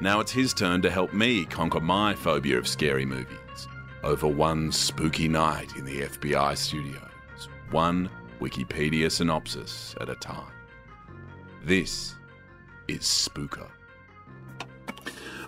[0.00, 3.68] Now it's his turn to help me conquer my phobia of scary movies
[4.04, 10.52] over one spooky night in the FBI studios, one Wikipedia synopsis at a time.
[11.64, 12.14] This
[12.88, 13.70] is Spooker.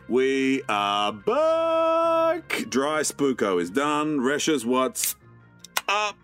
[0.08, 2.64] We are back.
[2.70, 4.20] Dry Spooko is done.
[4.20, 5.14] Resha's what's
[5.86, 6.16] up.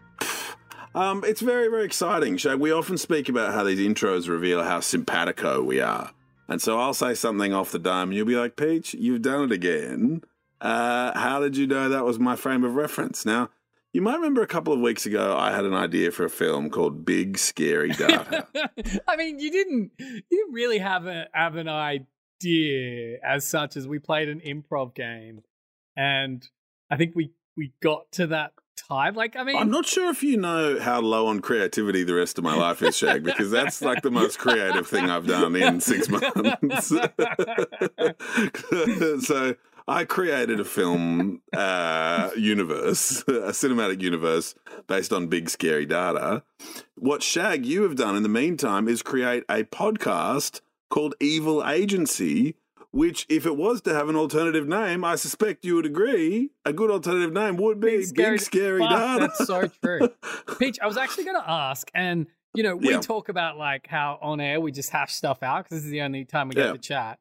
[0.94, 2.38] Um, it's very, very exciting.
[2.58, 6.13] We often speak about how these intros reveal how simpatico we are.
[6.48, 9.44] And so I'll say something off the dome, and you'll be like, Peach, you've done
[9.44, 10.22] it again.
[10.60, 13.24] Uh, how did you know that was my frame of reference?
[13.24, 13.50] Now,
[13.92, 16.68] you might remember a couple of weeks ago, I had an idea for a film
[16.68, 18.46] called Big Scary Data.
[19.08, 23.86] I mean, you didn't you didn't really have a have an idea as such as
[23.86, 25.42] we played an improv game,
[25.96, 26.46] and
[26.90, 29.14] I think we we got to that time.
[29.14, 32.38] Like, I mean, I'm not sure if you know how low on creativity the rest
[32.38, 35.80] of my life is, Shag, because that's like the most creative thing I've done in
[35.80, 36.88] six months.
[39.26, 39.54] so
[39.86, 44.54] I created a film uh, universe, a cinematic universe
[44.86, 46.42] based on big scary data.
[46.94, 50.60] What Shag you have done in the meantime is create a podcast
[50.90, 52.56] called Evil Agency.
[52.94, 56.72] Which, if it was to have an alternative name, I suspect you would agree, a
[56.72, 59.20] good alternative name would be Big Scary, Fuck, Data.
[59.20, 60.08] That's so true.
[60.60, 63.00] Peach, I was actually going to ask, and you know, we Yeah.
[63.00, 66.02] talk about like how on air we just hash stuff out because this is the
[66.02, 66.72] only time we get Yeah.
[66.72, 67.18] to chat.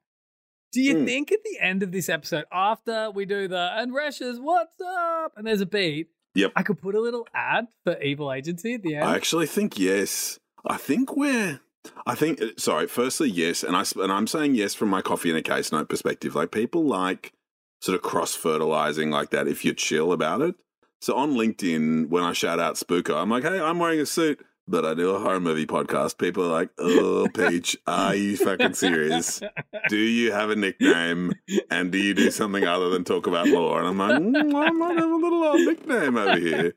[0.73, 1.05] Do you Mm.
[1.05, 5.33] think at the end of this episode, after we do the and Reshes, what's up,
[5.35, 6.51] and there's a beat, Yep.
[6.55, 9.05] I could put a little ad for Evil Agency at the end?
[9.05, 10.37] I actually think yes.
[10.67, 11.61] I think we're.
[12.05, 12.87] I think uh, sorry.
[12.87, 15.89] Firstly, yes, and I and I'm saying yes from my coffee and a case note
[15.89, 16.35] perspective.
[16.35, 17.33] Like people like
[17.81, 20.55] sort of cross fertilizing like that if you're chill about it.
[21.01, 24.39] So on LinkedIn, when I shout out Spooker, I'm like, hey, I'm wearing a suit,
[24.69, 26.17] but I do a horror movie podcast.
[26.17, 29.41] People are like, oh, Peach, are you fucking serious?
[29.89, 31.33] Do you have a nickname?
[31.69, 33.79] And do you do something other than talk about law?
[33.79, 36.73] And I'm like, mm, I might have a little old nickname over here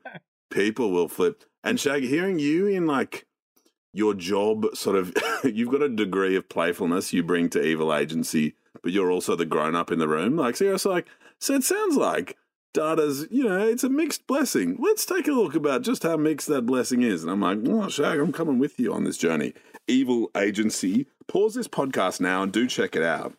[0.49, 1.43] people will flip.
[1.63, 3.25] And Shag, hearing you in like
[3.97, 5.13] your job, sort of,
[5.43, 9.45] you've got a degree of playfulness you bring to Evil Agency, but you're also the
[9.45, 10.37] grown up in the room.
[10.37, 11.07] Like, so seriously, like,
[11.39, 12.37] so it sounds like
[12.73, 14.77] Data's, you know, it's a mixed blessing.
[14.79, 17.23] Let's take a look about just how mixed that blessing is.
[17.23, 19.53] And I'm like, oh, Shag, I'm coming with you on this journey.
[19.87, 21.07] Evil Agency.
[21.27, 23.33] Pause this podcast now and do check it out.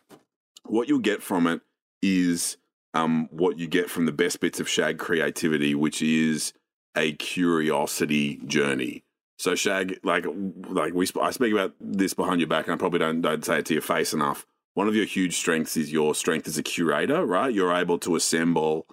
[0.65, 1.61] What you'll get from it
[2.01, 2.57] is
[2.93, 6.53] um, what you get from the best bits of Shag creativity, which is
[6.95, 9.03] a curiosity journey.
[9.39, 10.25] So Shag, like,
[10.69, 13.59] like we, I speak about this behind your back, and I probably don't don't say
[13.59, 14.45] it to your face enough.
[14.73, 17.53] One of your huge strengths is your strength as a curator, right?
[17.53, 18.85] You're able to assemble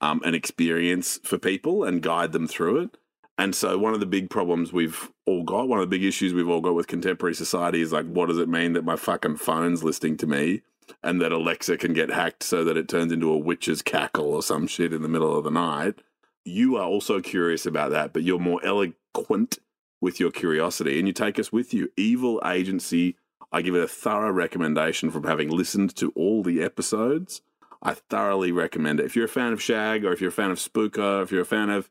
[0.00, 2.96] um, an experience for people and guide them through it.
[3.38, 6.32] And so, one of the big problems we've all got, one of the big issues
[6.32, 9.36] we've all got with contemporary society is like, what does it mean that my fucking
[9.36, 10.62] phone's listening to me
[11.02, 14.44] and that Alexa can get hacked so that it turns into a witch's cackle or
[14.44, 16.02] some shit in the middle of the night?
[16.44, 19.58] You are also curious about that, but you're more eloquent
[20.00, 21.90] with your curiosity and you take us with you.
[21.96, 23.16] Evil Agency,
[23.52, 27.40] I give it a thorough recommendation from having listened to all the episodes.
[27.82, 29.06] I thoroughly recommend it.
[29.06, 31.42] If you're a fan of Shag or if you're a fan of Spooker, if you're
[31.42, 31.88] a fan of,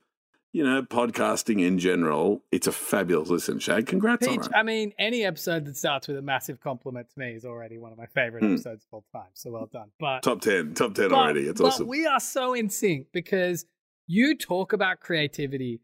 [0.53, 3.88] you know, podcasting in general, it's a fabulous listen, Shag.
[3.88, 4.51] Congrats Peach, on it.
[4.56, 7.91] I mean, any episode that starts with a massive compliment to me is already one
[7.91, 8.53] of my favorite Hmm.
[8.53, 9.29] episodes of all time.
[9.34, 9.91] So well done.
[10.00, 11.41] But Top 10, top 10 but- already.
[11.47, 11.88] It's but awesome.
[11.88, 13.66] we are so in sync because
[14.07, 15.81] you talk about creativity.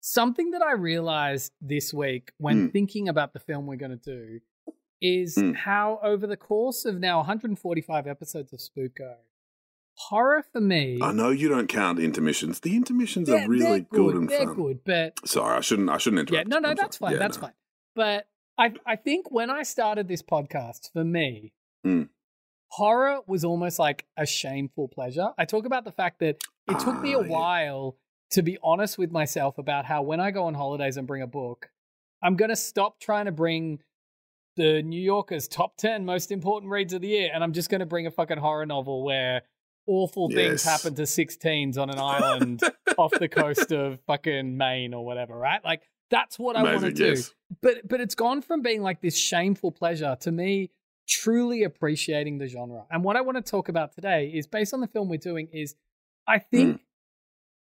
[0.00, 2.72] Something that I realized this week when Mm.
[2.72, 4.40] thinking about the film we're going to do
[5.00, 5.54] is Mm.
[5.56, 9.16] how over the course of now 145 episodes of Spooko,
[9.94, 10.98] horror for me.
[11.02, 12.60] I know you don't count intermissions.
[12.60, 14.54] The intermissions they're- really they're good, and They're fun.
[14.56, 15.90] good, but Sorry, I shouldn't.
[15.90, 16.46] I shouldn't interrupt.
[16.48, 17.10] yeah, no, no, I'm that's sorry.
[17.10, 17.16] fine.
[17.20, 17.42] Yeah, that's no.
[17.42, 17.54] fine.
[17.94, 21.52] But I, I think when I started this podcast, for me,
[21.86, 22.08] Mm.
[22.70, 25.32] horror was almost like a shameful pleasure.
[25.38, 26.38] I talk about the fact that
[26.68, 27.28] it took me a Ah, yeah.
[27.28, 27.96] while
[28.30, 31.26] to be honest with myself about how when I go on holidays and bring a
[31.26, 31.70] book,
[32.22, 33.80] I'm going to stop trying to bring
[34.56, 37.80] the New Yorker's top 10 most important reads of the year, and I'm just going
[37.80, 39.42] to bring a fucking horror novel where
[39.86, 42.60] awful things happen to six teens on an island
[42.98, 45.64] off the coast of fucking Maine or whatever, right?
[45.64, 47.10] Like that's what I want to do.
[47.10, 47.34] yes.
[47.62, 50.70] But but it's gone from being like this shameful pleasure to me
[51.08, 52.84] truly appreciating the genre.
[52.90, 55.48] And what I want to talk about today is based on the film we're doing
[55.52, 55.74] is
[56.26, 56.44] I hmm.
[56.56, 56.80] think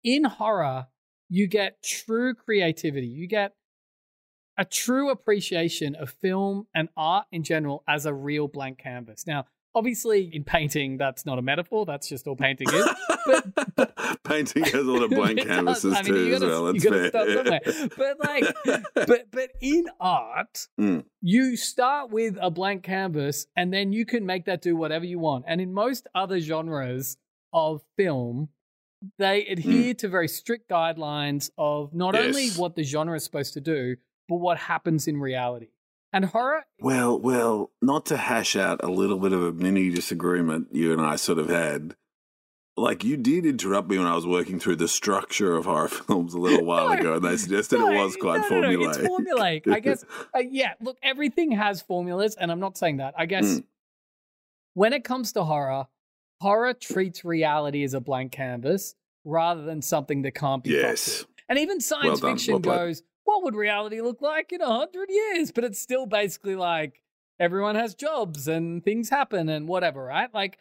[0.04, 0.86] in horror
[1.28, 3.06] you get true creativity.
[3.06, 3.54] You get
[4.58, 9.26] a true appreciation of film and art in general as a real blank canvas.
[9.26, 12.86] Now, obviously in painting that's not a metaphor, that's just all painting is.
[13.74, 16.74] But painting has a lot of blank canvases I mean, too as gotta- well.
[16.74, 17.28] you That's gotta start
[17.64, 17.72] fair.
[17.72, 17.88] somewhere.
[17.96, 18.54] But like,
[18.94, 21.04] but but in art, Mm.
[21.22, 25.18] you start with a blank canvas, and then you can make that do whatever you
[25.18, 25.46] want.
[25.48, 27.16] And in most other genres
[27.54, 28.50] of film,
[29.18, 33.60] they adhere to very strict guidelines of not only what the genre is supposed to
[33.60, 33.96] do,
[34.28, 35.68] but what happens in reality.
[36.12, 40.68] And horror, Well, well, not to hash out a little bit of a mini disagreement
[40.72, 41.96] you and I sort of had.
[42.76, 46.32] Like you did interrupt me when I was working through the structure of horror films
[46.34, 46.98] a little while No.
[47.00, 48.88] ago, and they suggested No, it was quite no, formulaic.
[48.88, 49.72] It's formulaic.
[49.72, 50.04] I guess,
[50.34, 53.14] uh, yeah, look, everything has formulas, and I'm not saying that.
[53.16, 53.64] I guess Mm.
[54.74, 55.86] when it comes to horror,
[56.42, 58.94] horror treats reality as a blank canvas
[59.24, 61.24] rather than something that can't be yes.
[61.48, 65.08] And even science Well fiction well goes, what would reality look like in a hundred
[65.08, 65.52] years?
[65.52, 67.00] But it's still basically like
[67.38, 70.32] everyone has jobs and things happen and whatever, right?
[70.34, 70.58] Like,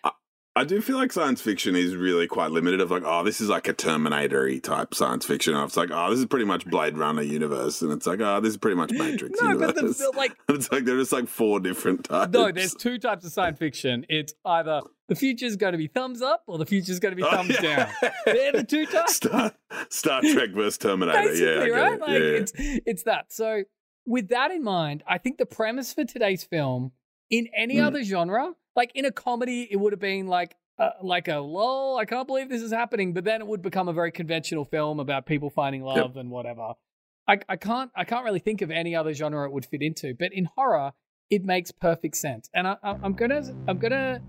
[0.53, 2.81] I do feel like science fiction is really quite limited.
[2.81, 5.55] Of like, oh, this is like a Terminator type science fiction.
[5.55, 8.51] It's like, oh, this is pretty much Blade Runner universe, and it's like, oh, this
[8.51, 9.97] is pretty much Matrix no, but universe.
[9.97, 12.33] the, the, like, it's like there is like four different types.
[12.33, 14.05] no, there's two types of science fiction.
[14.09, 14.81] It's either
[15.11, 17.57] the future's going to be thumbs up or the future's going to be Oh, thumbs
[17.61, 17.91] yeah.
[18.01, 18.11] down.
[18.25, 19.15] They're the two types.
[19.17, 19.51] Star,
[19.89, 21.27] Star Trek versus Terminator.
[21.27, 21.93] basically, yeah, right?
[21.93, 21.99] it.
[21.99, 22.15] Like yeah.
[22.17, 23.33] it's it's that.
[23.33, 23.63] So
[24.05, 26.93] with that in mind, I think the premise for today's film,
[27.29, 27.87] in any Mm.
[27.87, 31.97] other genre, like in a comedy, it would have been like uh, like a lol,
[31.97, 34.99] I can't believe this is happening, but then it would become a very conventional film
[35.01, 36.73] about people finding love and whatever.
[37.27, 40.15] I, I can't I can't really think of any other genre it would fit into,
[40.17, 40.93] but in horror,
[41.29, 42.49] it makes perfect sense.
[42.53, 44.21] And I, I, I'm gonna I'm gonna,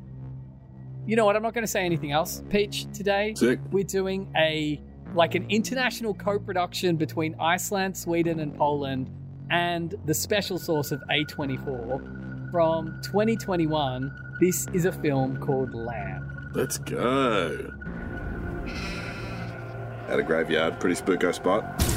[1.07, 1.37] you know what?
[1.37, 2.43] I'm not gonna say anything else.
[2.51, 3.59] Peach today Sick.
[3.71, 4.81] we're doing a
[5.15, 9.11] like an international co-production between Iceland, Sweden, and Poland,
[9.51, 14.15] and the special sauce of A24 from 2021.
[14.41, 16.51] This is a film called Lamb.
[16.55, 17.73] Let's go.
[20.09, 21.92] At a graveyard, pretty spooko spot.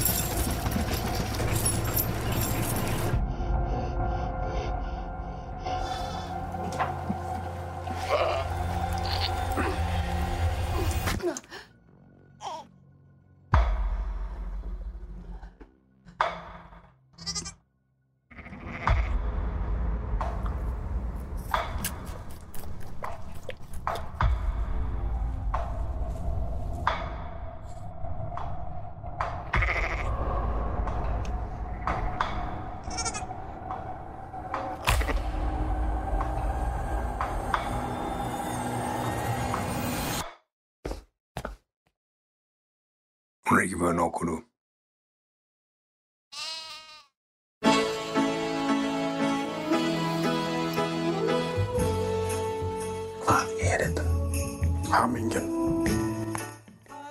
[54.86, 56.38] Haminken.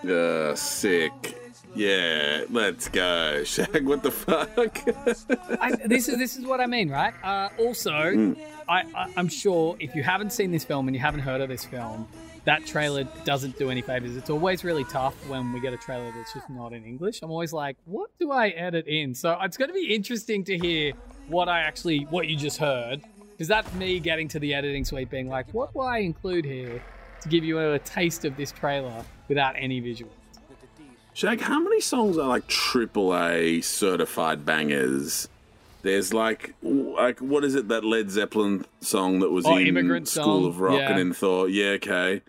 [0.08, 1.12] Uh, sick.
[1.76, 3.44] Yeah, let's go.
[3.46, 4.50] Shag, what the fuck?
[5.62, 7.14] I, this is this is what I mean, right?
[7.24, 8.38] Uh, also, Mm.
[8.68, 11.50] I, I, I'm sure if you haven't seen this film and you haven't heard of
[11.50, 12.08] this film,
[12.46, 14.16] that trailer doesn't do any favors.
[14.16, 17.20] It's always really tough when we get a trailer that's just not in English.
[17.22, 19.14] I'm always like, what do I edit in?
[19.14, 20.94] So it's going to be interesting to hear
[21.28, 23.02] what I actually what you just heard,
[23.32, 26.82] because that's me getting to the editing suite, being like, what will I include here
[27.26, 30.10] to give you a taste of this trailer without any visuals?
[31.14, 35.28] Shag, how many songs are like triple A certified bangers?
[35.82, 40.24] There's like, like what is it that Led Zeppelin song that was Oh, in School
[40.24, 40.92] Song, of Rock yeah.
[40.92, 41.48] and in Thor?
[41.48, 42.22] Yeah, okay.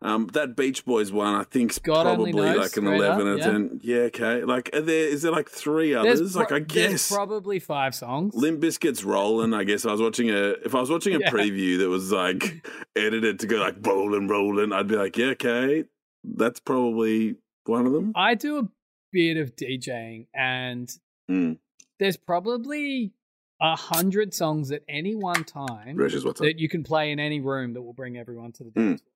[0.00, 3.44] Um, that Beach Boys one, I think's God probably like an eleven or yeah.
[3.44, 3.80] ten.
[3.82, 4.44] Yeah, okay.
[4.44, 6.36] Like, are there is there like three others?
[6.36, 8.32] like, I guess probably five songs.
[8.34, 9.52] Limp Bizkit's rolling.
[9.54, 10.50] I guess I was watching a.
[10.64, 11.30] If I was watching a Yeah.
[11.30, 12.64] preview that was like
[12.96, 15.84] edited to go like rolling, rolling, I'd be like, yeah, okay,
[16.22, 17.34] that's probably
[17.66, 18.12] one of them.
[18.14, 18.68] I do a
[19.12, 20.88] bit of DJing, and
[21.28, 21.58] Mm.
[21.98, 23.12] there's probably
[23.60, 27.82] a hundred songs at any one time that you can play in any room that
[27.82, 28.74] will bring everyone to the Mm.
[28.74, 29.12] dance floor.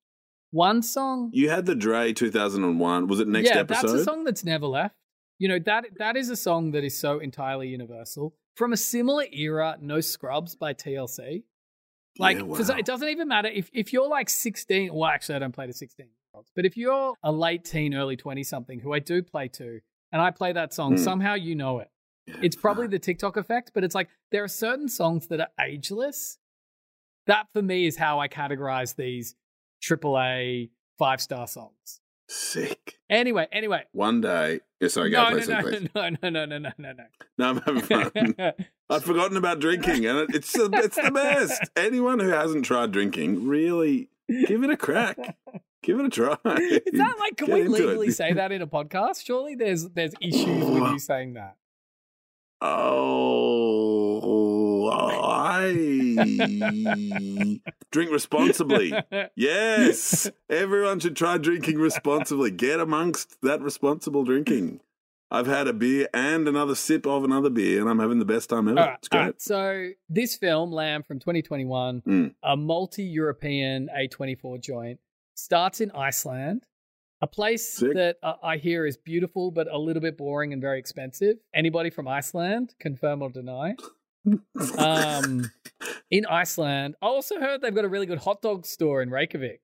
[0.52, 3.06] One song, You had the Dre 2001.
[3.08, 3.88] Was it next yeah, episode?
[3.88, 4.94] that's a song that's never left.
[5.38, 9.24] You know that that is a song that is so entirely universal from a similar
[9.32, 9.76] era.
[9.80, 11.42] No Scrubs by TLC.
[12.18, 12.58] Like, Yeah, wow.
[12.76, 14.92] it doesn't even matter if if you're like 16.
[14.94, 18.16] Well, actually, I don't play to 16 olds, but if you're a late teen, early
[18.16, 19.80] 20 something, who I do play to,
[20.12, 20.98] and I play that song, Mm.
[20.98, 21.88] somehow you know it.
[22.26, 25.48] Yeah, It's probably the TikTok effect, but it's like there are certain songs that are
[25.58, 26.38] ageless
[27.26, 29.34] That for me is how I categorize these
[29.82, 32.00] AAA five star songs.
[32.28, 32.98] Sick.
[33.10, 33.82] Anyway, anyway.
[33.92, 34.60] One day.
[34.80, 35.88] Yeah, sorry, go No, please, no, please.
[35.94, 37.04] no, no, no, no, no, no, no,
[37.38, 38.34] No, I'm having fun.
[38.90, 41.62] I'd forgotten about drinking, and it- it's the, it's the best.
[41.76, 44.08] Anyone who hasn't tried drinking, really
[44.46, 45.18] give it a crack.
[45.82, 46.36] Give it a try.
[46.44, 47.36] Is that like?
[47.36, 47.86] Can Get we into it.
[47.88, 49.24] legally say that in a podcast?
[49.24, 51.56] Surely there's there's issues with you saying that.
[54.24, 55.72] Oh, I
[57.90, 58.92] drink responsibly.
[59.34, 62.50] Yes, everyone should try drinking responsibly.
[62.50, 64.80] Get amongst that responsible drinking.
[65.30, 68.50] I've had a beer and another sip of another beer, and I'm having the best
[68.50, 68.78] time ever.
[68.80, 69.20] All right, it's great.
[69.20, 69.40] right.
[69.40, 72.34] So this film, Lamb from 2021, Mm.
[72.42, 75.00] a multi-European A24 joint,
[75.34, 76.64] starts in Iceland,
[77.22, 77.94] a place Sick.
[77.94, 81.36] that uh, I hear is beautiful but a little bit boring and very expensive.
[81.54, 83.76] Anybody from Iceland, confirm or deny?
[84.78, 85.50] Um,
[86.12, 89.60] in Iceland, I also heard they've got a really good hot dog store in Reykjavik,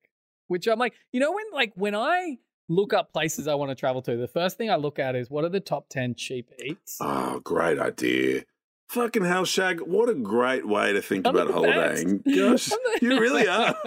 [0.47, 3.75] which I'm like, you know, when like when I look up places I want to
[3.75, 6.51] travel to, the first thing I look at is what are the top 10 cheap
[6.61, 6.97] eats?
[6.99, 8.43] Oh, great idea.
[8.89, 12.23] Fucking hell, Shag, what a great way to think I'm about holidaying.
[12.35, 13.75] Gosh, you really are.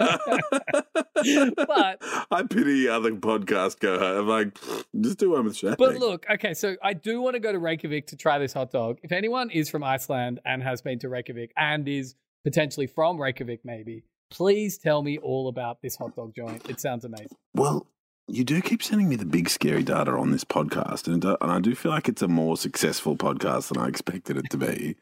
[1.55, 4.57] But- I pity other podcast go I'm like,
[5.01, 5.77] just do one with Shag.
[5.77, 8.71] But look, okay, so I do want to go to Reykjavik to try this hot
[8.71, 8.99] dog.
[9.03, 13.61] If anyone is from Iceland and has been to Reykjavik and is potentially from Reykjavik,
[13.65, 16.69] maybe, please tell me all about this hot dog joint.
[16.69, 17.27] It sounds amazing.
[17.53, 17.87] Well,
[18.27, 21.59] you do keep sending me the big scary data on this podcast, and, and I
[21.59, 24.95] do feel like it's a more successful podcast than I expected it to be.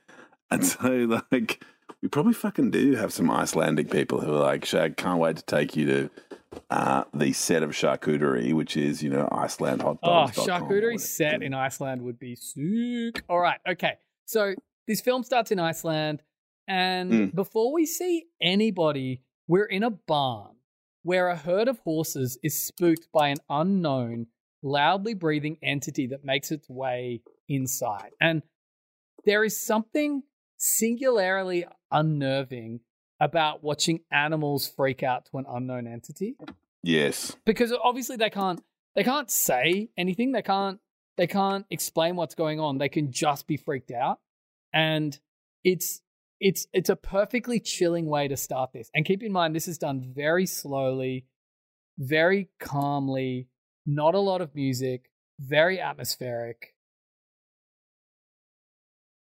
[0.50, 1.63] And so, like,
[2.01, 5.44] we probably fucking do have some Icelandic people who are like, Shag, can't wait to
[5.46, 6.10] take you to
[6.70, 10.38] uh, the set of charcuterie, which is, you know, Iceland hot dogs.
[10.38, 13.24] Oh, charcuterie set in Iceland would be sick.
[13.30, 13.94] All right, okay.
[14.25, 14.56] So
[14.88, 16.24] this film starts in Iceland,
[16.68, 17.36] and Mm.
[17.36, 20.56] before we see anybody, we're in a barn
[21.03, 24.27] where a herd of horses is spooked by an unknown,
[24.62, 28.12] loudly breathing entity that makes its way inside.
[28.20, 28.43] And
[29.25, 30.24] there is something
[30.58, 32.79] singularly unnerving
[33.20, 36.36] about watching animals freak out to an unknown entity
[36.84, 37.36] Yes.
[37.46, 38.62] because obviously they can't
[38.96, 40.79] they can't say anything they can't
[41.17, 44.20] they can't explain what's going on they can just be freaked out
[44.74, 45.20] and
[45.63, 46.01] it's
[46.42, 49.78] it's it's a perfectly chilling way to start this and keep in mind this is
[49.78, 51.26] done very slowly
[51.98, 53.48] very calmly
[53.86, 56.74] not a lot of music very atmospheric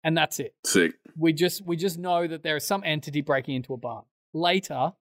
[0.03, 0.95] and that's it Sick.
[1.17, 4.05] we just we just know that there is some entity breaking into a barn.
[4.33, 4.93] Later,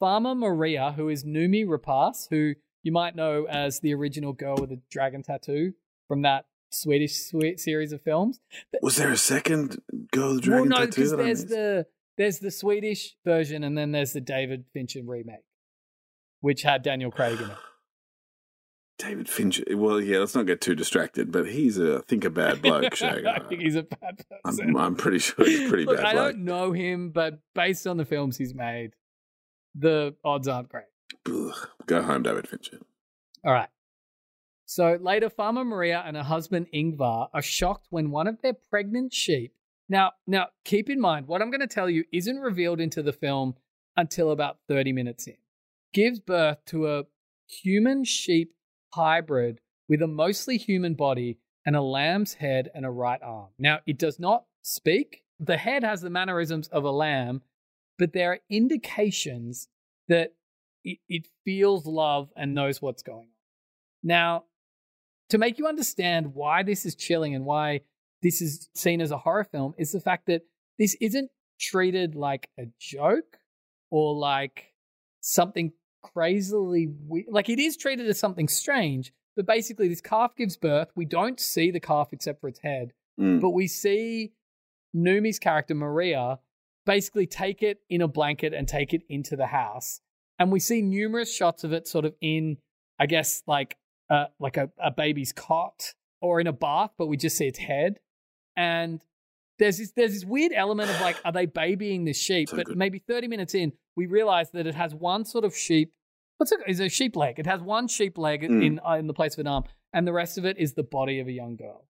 [0.00, 4.72] Farmer Maria, who is Noomi Rapace, who you might know as the original girl with
[4.72, 5.72] a dragon tattoo
[6.08, 8.40] from that Swedish sweet series of films.
[8.82, 9.80] Was there a second
[10.14, 11.02] girl the dragon well, no, tattoo?
[11.02, 15.44] because that there's the there's the Swedish version and then there's the David Fincher remake,
[16.40, 17.56] which had Daniel Craig in it.
[18.98, 19.64] David Fincher.
[19.68, 22.62] Eh, well, yeah, let's not get too distracted, but he's, a, I think, a bad
[22.62, 23.24] bloke, Shag.
[23.26, 24.68] I think he's a bad person.
[24.70, 26.32] I'm, I'm pretty sure he's pretty Look, bad I bloke.
[26.32, 28.92] don't know him, but based on the films he's made,
[29.74, 30.84] the odds aren't great.
[31.26, 31.68] Ugh.
[31.86, 32.78] Go home, David Fincher.
[33.44, 33.68] All right.
[34.66, 39.12] So later, Farmer Maria and her husband Ingvar are shocked when one of their pregnant
[39.12, 39.52] sheep.
[39.88, 43.12] Now, now keep in mind what I'm going to tell you isn't revealed into the
[43.12, 43.54] film
[43.96, 45.36] until about 30 minutes in.
[45.92, 47.04] Gives birth to a
[47.46, 48.54] human sheep
[48.94, 53.50] hybrid with a mostly human body and a lamb's head and a right arm.
[53.58, 55.22] Now, it does not speak.
[55.38, 57.42] The head has the mannerisms of a lamb,
[57.98, 59.68] but there are indications
[60.08, 60.34] that
[60.84, 63.26] it, it feels love and knows what's going on.
[64.02, 64.44] Now,
[65.30, 67.80] to make you understand why this is chilling and why
[68.24, 70.42] this is seen as a horror film, is the fact that
[70.78, 73.38] this isn't treated like a joke
[73.90, 74.72] or like
[75.20, 77.26] something crazily weird.
[77.30, 80.88] Like it is treated as something strange, but basically, this calf gives birth.
[80.96, 83.40] We don't see the calf except for its head, Mm.
[83.40, 84.32] but we see
[84.96, 86.40] Noomi's character, Maria,
[86.86, 90.00] basically take it in a blanket and take it into the house.
[90.38, 92.58] And we see numerous shots of it sort of in,
[92.98, 93.76] I guess, like
[94.10, 97.58] uh, like a, a baby's cot or in a bath, but we just see its
[97.58, 98.00] head.
[98.56, 99.00] And
[99.58, 102.48] there's this there's this weird element of like, are they babying this sheep?
[102.48, 102.76] So but good.
[102.76, 105.92] maybe 30 minutes in, we realize that it has one sort of sheep.
[106.38, 106.60] What's it?
[106.66, 107.38] Is a sheep leg?
[107.38, 108.64] It has one sheep leg Mm.
[108.66, 110.82] in uh, in the place of an arm, and the rest of it is the
[110.82, 111.86] body of a young girl.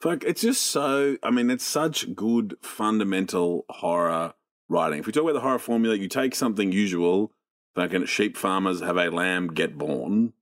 [0.00, 1.16] Fuck, it's just so.
[1.22, 4.34] I mean, it's such good fundamental horror
[4.68, 5.00] writing.
[5.00, 7.32] If we talk about the horror formula, you take something usual,
[7.74, 10.32] fucking sheep farmers have a lamb get born,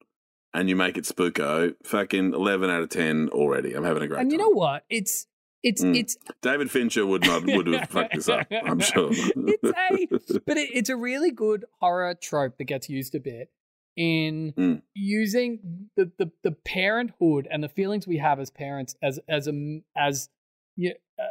[0.54, 1.74] and you make it spooko.
[1.84, 3.74] Fucking eleven out of ten already.
[3.74, 4.22] I'm having a great time.
[4.26, 4.46] and you time.
[4.46, 4.84] know what?
[4.90, 5.26] It's
[5.62, 5.96] it's Mm.
[5.96, 8.46] it's David Fincher would not would have fucked this up.
[8.50, 9.08] I'm sure.
[9.12, 13.50] it's a but it, it's a really good horror trope that gets used a bit
[13.96, 14.82] in Mm.
[14.94, 19.80] using the, the the parenthood and the feelings we have as parents as as a
[19.96, 20.28] as
[20.76, 21.24] yeah uh,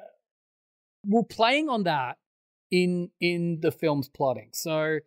[1.05, 2.17] we're playing on that
[2.69, 4.97] in in the film's plotting so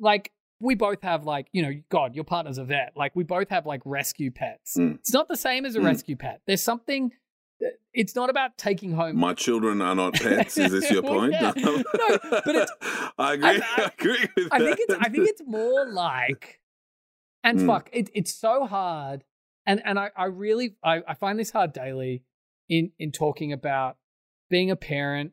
[0.00, 0.32] like
[0.64, 3.66] we both have like you know god your partner's a vet like we both have
[3.66, 4.94] like rescue pets Mm.
[4.98, 5.84] it's not the same as a Mm.
[5.86, 7.12] rescue pet there's something
[7.92, 10.58] it's not about taking home My children are not pets.
[10.58, 11.32] Is this your Well, point?
[11.32, 11.52] yeah.
[11.56, 11.82] No,
[12.44, 12.70] but it's-
[13.18, 13.48] I agree.
[13.48, 14.86] I- I, I- agree with I think that.
[14.88, 16.60] it's I think it's more like
[17.44, 17.66] and Mm.
[17.66, 19.22] fuck it, it's so hard
[19.66, 22.24] and and I, I really I, I find this hard daily
[22.68, 23.96] in in talking about
[24.50, 25.32] being a parent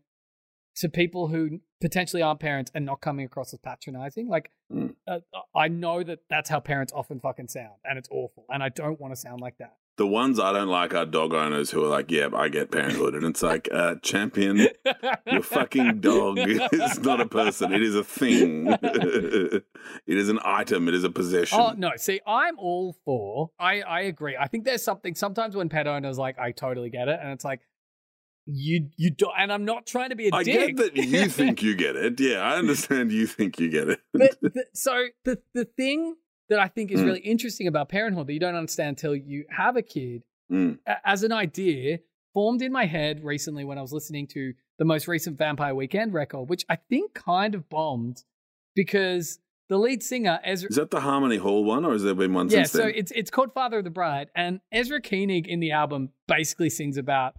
[0.78, 4.96] to people who potentially aren't parents and not coming across as patronizing like Mm.
[5.06, 5.20] uh,
[5.54, 9.02] I know that that's how parents often fucking sound and it's awful and I don't
[9.02, 11.90] want to sound like that the ones I don't like are dog owners who are
[11.90, 14.68] like, "Yeah, I get parenthood," and it's like, uh, "Champion,
[15.30, 18.68] your fucking dog is not a person; it is a thing.
[18.82, 19.64] it
[20.08, 20.88] is an item.
[20.88, 21.92] It is a possession." Oh no!
[21.98, 23.52] See, I'm all for.
[23.60, 24.36] I I agree.
[24.38, 27.46] I think there's something sometimes when pet owners like I totally get it, and it's
[27.46, 27.60] like
[28.54, 30.76] you you don't and I'm not trying to be a I dick.
[30.78, 32.20] get that you think you get it.
[32.20, 34.00] Yeah, I understand you think you get it.
[34.14, 36.16] but the, so the the thing
[36.50, 37.06] that I think is Mm.
[37.06, 40.80] really interesting about parenthood that you don't understand until you have a kid, Mm.
[40.86, 42.00] a- as an idea,
[42.34, 46.14] formed in my head recently when I was listening to the most recent Vampire Weekend
[46.14, 48.24] record, which I think kind of bombed
[48.76, 49.40] because
[49.70, 50.70] the lead singer Ezra.
[50.70, 52.86] Is that the Harmony Hall one, or has there been one Yeah, since Yeah, so
[52.88, 52.94] then?
[52.96, 56.98] it's it's called Father of the Bride, and Ezra Koenig in the album basically sings
[56.98, 57.36] about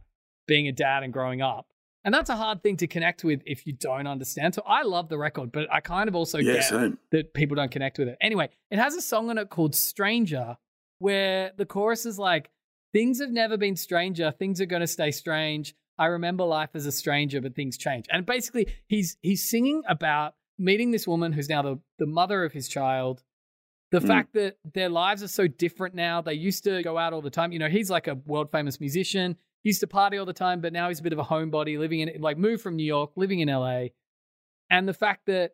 [0.52, 1.66] being a dad and growing up,
[2.04, 4.54] and that's a hard thing to connect with if you don't understand.
[4.54, 6.98] So I love the record, but I kind of also yeah, get same.
[7.12, 8.16] that people don't connect with it.
[8.20, 10.56] Anyway, it has a song on it called Stranger,
[10.98, 12.50] where the chorus is like,
[12.92, 15.74] Things have never been stranger, things are gonna stay strange.
[15.98, 18.04] I remember life as a stranger, but things change.
[18.10, 22.52] And basically he's he's singing about meeting this woman who's now the, the mother of
[22.52, 23.22] his child.
[23.92, 24.06] The Mm.
[24.12, 26.20] fact that their lives are so different now.
[26.20, 27.52] They used to go out all the time.
[27.52, 30.72] You know, he's like a world famous musician, used to party all the time, but
[30.72, 33.40] now he's a bit of a homebody, living in like moved from New York, living
[33.40, 33.86] in LA.
[34.70, 35.52] And the fact that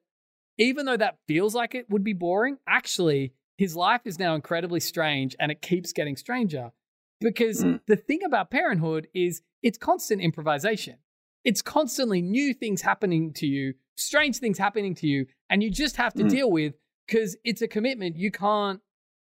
[0.58, 4.80] even though that feels like it would be boring, actually, his life is now incredibly
[4.80, 6.72] strange and it keeps getting stranger.
[7.20, 7.80] Because Mm.
[7.86, 10.98] the thing about parenthood is it's constant improvisation.
[11.44, 15.96] It's constantly new things happening to you, strange things happening to you, and you just
[15.96, 16.30] have to Mm.
[16.30, 16.74] deal with
[17.06, 18.80] because it's a commitment you can't.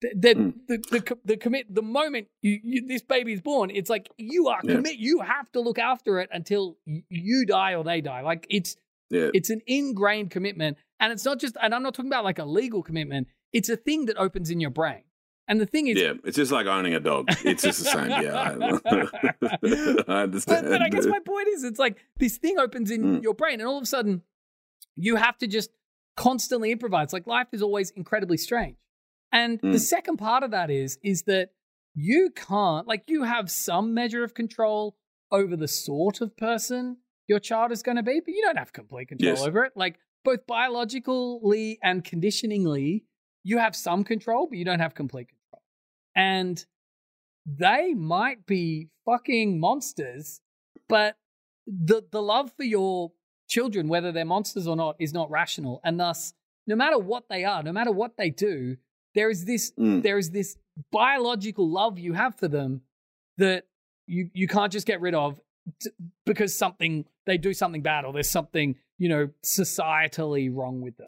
[0.01, 0.53] The, the, Mm.
[0.67, 4.59] the, the, the commit the moment you, you, this baby's born, it's like you are
[4.63, 4.75] Yeah.
[4.75, 4.95] commit.
[4.97, 6.77] You have to look after it until
[7.09, 8.21] you die or they die.
[8.21, 8.75] Like it's
[9.11, 10.77] Yeah, it's an ingrained commitment.
[10.99, 13.75] And it's not just, and I'm not talking about like a legal commitment, it's a
[13.77, 15.03] thing that opens in your brain.
[15.47, 16.13] And the thing is, yeah.
[16.23, 17.25] It's just like owning a dog.
[17.43, 18.09] It's just the same.
[18.09, 18.53] Yeah, I,
[19.41, 20.67] I but, understand.
[20.69, 23.23] but I guess my point is, it's like this thing opens in Mm.
[23.23, 24.21] your brain, and all of a sudden,
[24.95, 25.71] you have to just
[26.15, 27.11] constantly improvise.
[27.13, 28.77] Like life is always incredibly strange.
[29.31, 29.79] And the Mm.
[29.79, 31.51] second part of that is, is that
[31.93, 34.95] you can't, like, you have some measure of control
[35.31, 38.73] over the sort of person your child is going to be, but you don't have
[38.73, 39.41] complete control Yes.
[39.41, 39.71] over it.
[39.75, 43.05] Like, both biologically and conditioningly,
[43.43, 45.63] you have some control, but you don't have complete control.
[46.15, 46.65] And
[47.45, 50.41] they might be fucking monsters,
[50.89, 51.15] but
[51.65, 53.13] the the love for your
[53.47, 55.79] children, whether they're monsters or not, is not rational.
[55.83, 56.33] And thus,
[56.67, 58.77] no matter what they are, no matter what they do,
[59.15, 60.01] there is this Mm.
[60.03, 60.57] there is this
[60.91, 62.81] biological love you have for them
[63.37, 63.65] that
[64.07, 65.39] you you can't just get rid of
[65.81, 65.89] t-
[66.25, 71.07] because something they do something bad or there's something you know societally wrong with them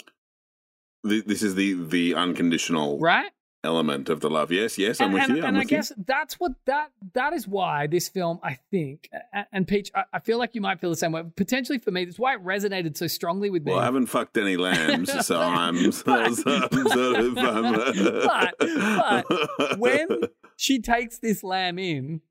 [1.08, 3.32] Th- This is the the unconditional right
[3.64, 4.52] element of the love.
[4.52, 5.44] Yes, yes, I'm and, with and- you.
[5.44, 5.78] I'm and I with you.
[5.78, 9.10] guess that's what that that is why this film, I think,
[9.52, 11.24] and, Peach, I, I feel like you might feel the same way.
[11.36, 13.72] Potentially for me, that's why it resonated so strongly with me.
[13.72, 16.74] Well, I haven't fucked any lambs, so I'm, But- so I'm sort
[17.20, 17.36] of.
[17.36, 20.08] But- but when
[20.58, 22.22] she takes this lamb in,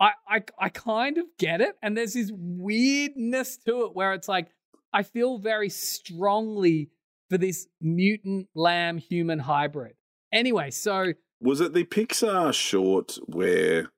[0.00, 4.28] I, I I kind of get it, and there's this weirdness to it where it's
[4.28, 4.48] like
[4.92, 6.90] I feel very strongly
[7.28, 9.94] for this mutant lamb human hybrid.
[10.36, 13.90] Anyway, so was it the Pixar short where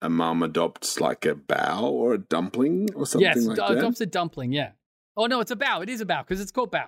[0.00, 3.78] a mum adopts like a bow or a dumpling or something yes, like that?
[3.78, 4.52] adopts a dumpling.
[4.52, 4.72] Yeah.
[5.16, 5.80] Oh no, it's a bow.
[5.80, 6.86] It is a bow because it's called bow.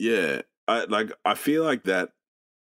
[0.00, 1.12] Yeah, I like.
[1.24, 2.10] I feel like that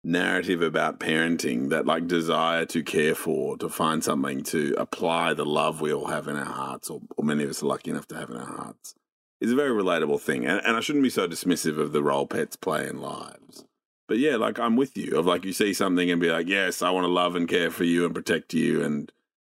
[0.05, 5.47] narrative about parenting, that like desire to care for, to find something to apply the
[5.47, 8.09] love we all have in our hearts, or, or many of us are lucky enough
[8.09, 8.97] to have in our hearts,
[9.41, 10.45] is a very relatable thing.
[10.45, 13.65] And, and I shouldn't be so dismissive of the role pets play in lives.
[14.13, 15.19] But yeah, like I'm with you.
[15.19, 17.71] Of like you see something and be like, yes, I want to love and care
[17.71, 19.11] for you and protect you and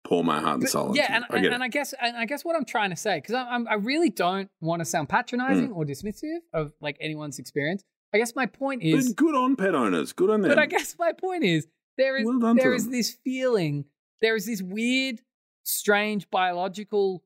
[0.05, 0.87] pour my heart and But- soul.
[0.89, 1.15] into yeah, you.
[1.17, 1.63] and, I and, and.
[1.65, 4.51] I guess and I guess what I'm trying to say because I, I'm, really don't
[4.61, 5.73] want to sound patronizing Hmm.
[5.79, 7.83] or dismissive of like anyone's experience.
[8.13, 10.13] I guess my point But is, good on pet owners.
[10.13, 10.51] Good on them.
[10.51, 12.93] but I guess my point is there is well there is them.
[12.93, 13.87] this feeling,
[14.21, 15.23] there is this weird,
[15.63, 17.25] strange biological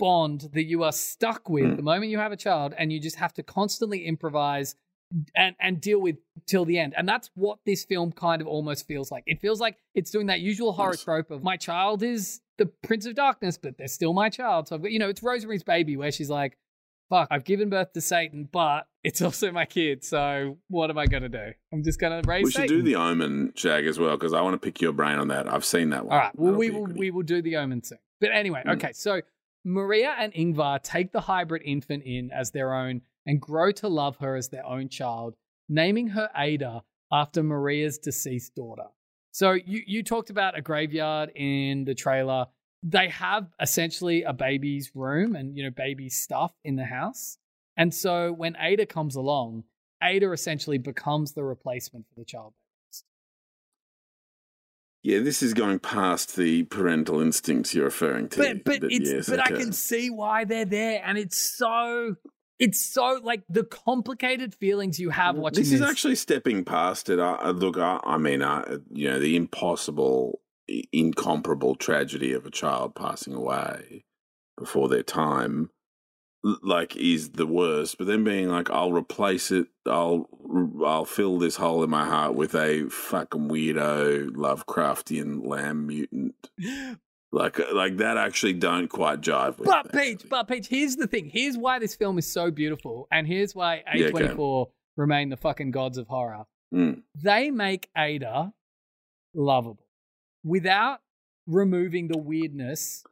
[0.00, 1.76] bond that you are stuck with Mm.
[1.76, 4.74] the moment you have a child, and you just have to constantly improvise
[5.34, 6.94] and and deal with till the end.
[6.96, 9.24] And that's what this film kind of almost feels like.
[9.26, 11.04] It feels like it's doing that usual horror Yes.
[11.04, 14.68] trope of my child is the Prince of Darkness, but they're still my child.
[14.68, 16.56] So I've got, you know, it's Rosemary's Baby where she's like,
[17.10, 20.04] "Fuck, I've given birth to Satan, but it's also my kid.
[20.04, 21.52] So what am I gonna do?
[21.72, 22.76] I'm just gonna raise." we should Satan.
[22.78, 25.46] do the Omen, Shag, as well, because I want to pick your brain on that.
[25.52, 26.12] I've seen that one.
[26.12, 26.38] All right.
[26.38, 27.98] Well, That'll we will we will do the omen soon.
[28.20, 28.74] But anyway, Mm.
[28.76, 28.92] okay.
[28.92, 29.20] So
[29.64, 34.16] Maria and Ingvar take the hybrid infant in as their own and grow to love
[34.18, 35.34] her as their own child,
[35.68, 38.86] naming her Ada after Maria's deceased daughter.
[39.32, 42.46] So you you talked about a graveyard in the trailer.
[42.82, 47.38] They have essentially a baby's room and you know baby stuff in the house.
[47.76, 49.64] And so when Ada comes along,
[50.02, 52.52] Ada essentially becomes the replacement for the child.
[55.02, 58.38] Yeah, this is going past the parental instincts you're referring to.
[58.38, 62.16] but but it's yes, but I can see why they're there, and it's so
[62.62, 65.80] it's so like the complicated feelings you have watching this this.
[65.80, 67.18] is actually stepping past it.
[67.18, 70.40] I, I- look, I, I mean, uh, you know, the impossible,
[70.92, 74.04] incomparable tragedy of a child passing away
[74.56, 75.70] before their time,
[76.62, 77.98] like, is the worst.
[77.98, 79.66] But then being like, I'll replace it.
[79.86, 80.28] I'll
[80.84, 86.34] I'll fill this hole in my heart with a fucking weirdo Lovecraftian lamb mutant.
[87.34, 89.66] Like, uh, like that actually don't quite jive with.
[89.68, 91.30] but Peach, but Peach, here's the thing.
[91.32, 94.28] Here's why this film is so beautiful, and here's why Yeah, okay.
[94.28, 94.66] A24
[94.98, 96.44] remain the fucking gods of horror.
[96.74, 97.02] Mm.
[97.14, 98.52] They make Ada
[99.34, 99.86] lovable
[100.44, 100.98] without
[101.46, 103.04] removing the weirdness.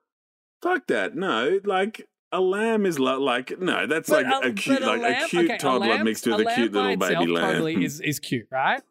[0.62, 1.16] Fuck that.
[1.16, 5.00] No, like a lamb is lo- like no, that's But like a, cute, but like
[5.02, 7.52] lamb- a cute okay, toddler lamb- mixed with a, cute little baby lamb.
[7.52, 8.82] Totally is is cute, right?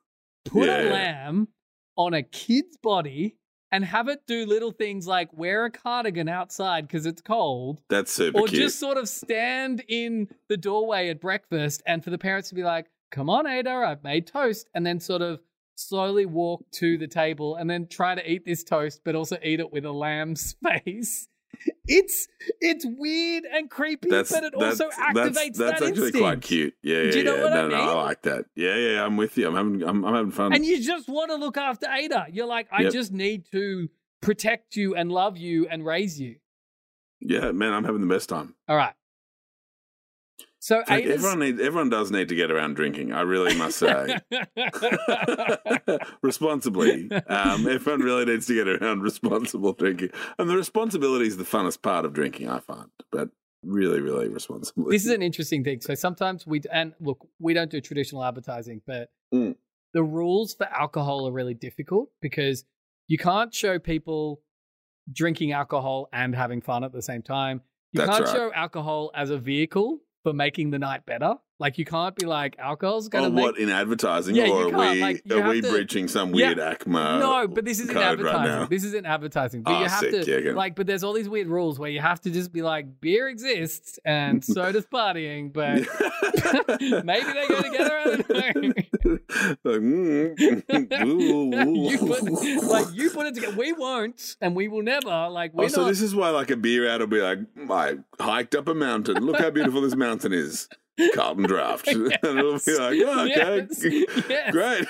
[0.46, 0.82] Put Yeah.
[0.82, 1.48] a lamb
[1.96, 3.36] on a kid's body
[3.71, 8.12] and have it do little things like wear a cardigan outside because it's cold, that's
[8.12, 8.62] super or cute.
[8.62, 12.63] just sort of stand in the doorway at breakfast, and for the parents to be
[12.63, 15.41] like, "Come on, Ada, I've made toast," and then sort of
[15.75, 19.60] slowly walk to the table and then try to eat this toast, but also eat
[19.62, 21.27] it with a lamb's face.
[21.88, 22.27] It's
[22.62, 26.17] it's weird and creepy, that's but it that's, also activates that's, that's that actually instinct.
[26.19, 26.73] quite cute.
[26.83, 27.43] Yeah, yeah, Do you know yeah.
[27.43, 28.45] what I no, no, I like that.
[28.55, 29.47] Yeah, yeah, I'm with you.
[29.47, 30.53] I'm having, I'm, I'm having fun.
[30.53, 32.27] And you just want to look after Ada.
[32.31, 32.93] You're like, I Yep.
[32.93, 33.89] just need to
[34.21, 36.35] protect you and love you and raise you.
[37.21, 38.55] yeah, man, I'm having the best time.
[38.67, 38.93] All right.
[40.62, 43.13] So like everyone need, everyone does need to get around drinking.
[43.13, 44.17] I really must say.
[46.22, 47.10] responsibly.
[47.28, 50.10] Um, everyone really needs to get around responsible drinking.
[50.38, 52.89] And the responsibility is the funnest part of drinking, I find.
[53.12, 53.30] But
[53.63, 54.95] really, really responsibly.
[54.95, 55.82] this is an interesting thing.
[55.82, 59.56] So sometimes we and look, we don't do traditional advertising, but Mm.
[59.93, 62.65] the rules for alcohol are really difficult because
[63.08, 64.41] you can't show people
[65.12, 67.62] drinking alcohol and having fun at the same time.
[67.91, 68.36] You That's can't right.
[68.36, 71.36] show alcohol as a vehicle for making the night better.
[71.62, 74.67] Like you can't be like alcohol's going Oh, make what in advertising, Yeah, you or
[74.67, 76.48] are can't, we like, you are we to- breaching some Yeah.
[76.54, 77.19] weird ACMA?
[77.19, 78.60] no, but this isn't advertising.
[78.62, 79.63] right this isn't advertising.
[79.63, 81.89] But Oh, you have sick, to yeah, like, but there's all these weird rules where
[81.89, 85.80] you have to just be like, beer exists and so does partying, but
[87.06, 87.98] maybe they go together.
[87.98, 89.17] I don't know.
[89.63, 90.39] Like, mm,
[91.89, 93.56] you put, like you put it together.
[93.58, 95.28] We won't, and we will never.
[95.30, 95.88] Like we're Oh, so not.
[95.89, 99.24] this is why, like, a beer ad will be like, I hiked up a mountain.
[99.26, 100.67] Look how beautiful this mountain is.
[101.13, 101.88] Carlton Draft.
[101.88, 103.83] and it'll be like, oh, okay, Yes,
[104.29, 104.51] yes.
[104.51, 104.88] great.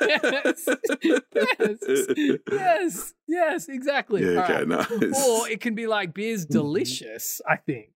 [0.00, 0.68] yes,
[1.02, 4.22] yes, yes, yes, exactly.
[4.22, 4.68] Yeah, okay, right.
[4.68, 5.26] nice.
[5.26, 6.52] Or it can be like beer's mm-hmm.
[6.52, 7.90] delicious, I think.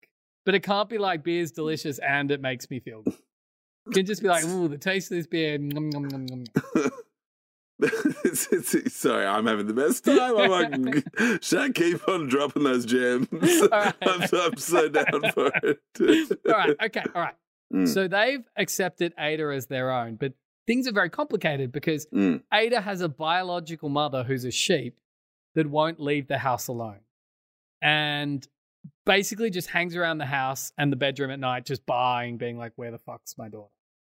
[0.44, 3.14] But it can't be like beer's delicious and it makes me feel good.
[3.86, 5.58] It can just be like, ooh, the taste of this beer.
[5.58, 6.44] Nom, nom, nom,
[7.82, 10.36] it's, it's, sorry, I'm having the best time.
[10.36, 13.28] I'm like, should I keep on dropping those gems?
[13.32, 13.94] right.
[14.02, 16.38] I'm, I'm so down for it.
[16.48, 17.34] All right, okay, all right.
[17.72, 17.88] Mm.
[17.88, 20.32] So they've accepted Ada as their own, but
[20.66, 22.42] things are very complicated because Mm.
[22.52, 24.98] Ada has a biological mother who's a sheep
[25.54, 27.00] that won't leave the house alone.
[27.80, 28.46] And
[29.04, 32.72] basically just hangs around the house and the bedroom at night, just buying, being like,
[32.76, 33.70] where the fuck's my daughter?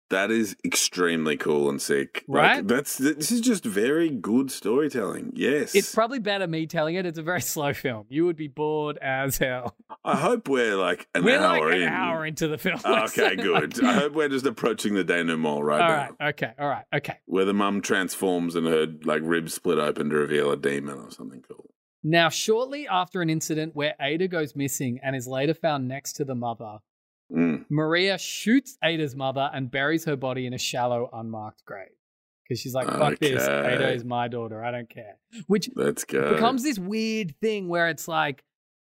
[0.09, 2.23] That is extremely cool and sick.
[2.29, 2.57] Right?
[2.57, 5.33] Like, that's this is just very good storytelling.
[5.35, 5.75] Yes.
[5.75, 7.05] It's probably better me telling it.
[7.05, 8.05] It's a very slow film.
[8.09, 9.75] You would be bored as hell.
[10.07, 11.87] I hope we're like an We're hour like an in.
[11.89, 12.79] hour into the film.
[12.85, 13.83] Oh, okay, good.
[13.83, 15.95] I hope we're just approaching the denouement right All now.
[16.19, 16.29] right.
[16.29, 16.51] Okay.
[16.57, 16.85] All right.
[16.93, 17.17] Okay.
[17.25, 21.11] Where the mum transforms and her like ribs split open to reveal a demon or
[21.11, 21.69] something cool.
[22.03, 26.25] Now, shortly after an incident where Ada goes missing and is later found next to
[26.25, 26.77] the mother,
[27.29, 27.65] Mm.
[27.69, 31.89] Maria shoots Ada's mother and buries her body in a shallow, unmarked grave.
[32.47, 33.45] Because she's like, fuck this.
[33.45, 34.63] Ada is my daughter.
[34.63, 35.17] I don't care.
[35.47, 38.45] Which becomes this weird thing where it's like,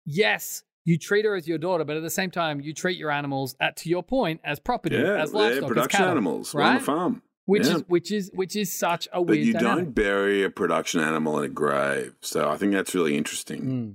[0.05, 3.11] yes, you treat her as your daughter, but at the same time, you treat your
[3.11, 6.55] animals, at, to your point, as property, yeah, as livestock, as production cattle, animals.
[6.55, 6.79] We're on right?
[6.79, 7.23] the farm.
[7.45, 7.77] Which Yeah.
[7.77, 9.85] is which is which is such a But weird you dynamic.
[9.85, 12.15] don't bury a production animal in a grave.
[12.21, 13.63] So I think that's really interesting.
[13.63, 13.95] Mm.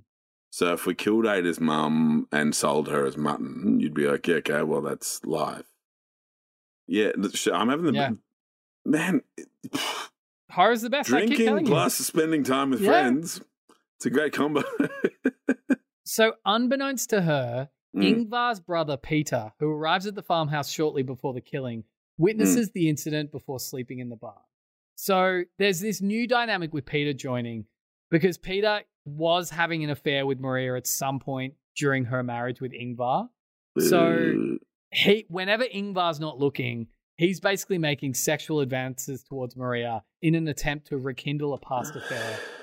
[0.51, 4.35] So if we killed Ada's mum and sold her as mutton, you'd be like, yeah,
[4.35, 5.65] okay, well, that's live.
[6.87, 7.11] Yeah,
[7.53, 8.09] I'm having the Yeah.
[8.85, 9.21] man
[10.51, 11.07] Horror's the best.
[11.09, 11.71] Drinking telling you.
[11.71, 12.89] plus spending time with Yeah.
[12.91, 13.41] friends.
[13.97, 14.63] It's a great combo.
[16.11, 18.27] So, unbeknownst to her, Mm.
[18.29, 21.85] Ingvar's brother Peter, who arrives at the farmhouse shortly before the killing,
[22.17, 22.71] witnesses Hmm.
[22.73, 24.43] the incident before sleeping in the barn.
[24.95, 27.65] So there's this new dynamic with Peter joining
[28.09, 32.73] because Peter was having an affair with Maria at some point during her marriage with
[32.73, 33.29] Ingvar.
[33.79, 34.57] So
[34.91, 40.87] he, whenever Ingvar's not looking, he's basically making sexual advances towards Maria in an attempt
[40.87, 42.37] to rekindle a past affair.